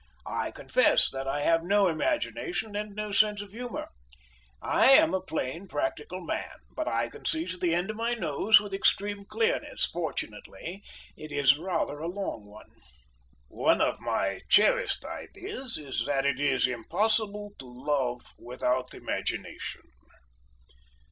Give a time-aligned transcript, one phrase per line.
[0.25, 3.89] "I confess that I have no imagination and no sense of humour.
[4.59, 8.15] I am a plain, practical man, but I can see to the end of my
[8.15, 9.85] nose with extreme clearness.
[9.85, 10.81] Fortunately
[11.15, 12.71] it is rather a long one."
[13.47, 19.83] "One of my cherished ideas is that it is impossible to love without imagination."